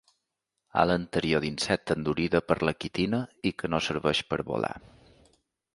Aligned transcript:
Ala 0.83 0.95
anterior 0.99 1.43
d'insecte 1.43 1.97
endurida 1.99 2.41
per 2.49 2.59
la 2.69 2.75
quitina 2.85 3.21
i 3.49 3.53
que 3.61 3.73
no 3.75 3.83
serveix 3.91 4.25
per 4.33 4.43
volar. 4.53 4.75